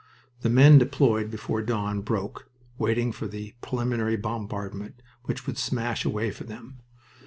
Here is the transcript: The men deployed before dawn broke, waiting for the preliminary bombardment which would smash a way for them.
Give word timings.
The 0.39 0.49
men 0.49 0.79
deployed 0.79 1.29
before 1.29 1.61
dawn 1.61 2.01
broke, 2.01 2.49
waiting 2.79 3.11
for 3.11 3.27
the 3.27 3.53
preliminary 3.61 4.15
bombardment 4.17 4.99
which 5.25 5.45
would 5.45 5.59
smash 5.59 6.05
a 6.05 6.09
way 6.09 6.31
for 6.31 6.43
them. 6.43 6.79